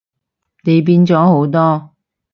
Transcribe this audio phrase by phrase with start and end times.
[0.63, 1.91] 你變咗好多